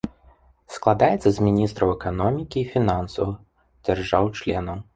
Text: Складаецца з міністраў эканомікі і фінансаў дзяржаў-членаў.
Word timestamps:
Складаецца 0.77 1.29
з 1.35 1.45
міністраў 1.49 1.93
эканомікі 1.97 2.57
і 2.63 2.65
фінансаў 2.73 3.27
дзяржаў-членаў. 3.85 4.85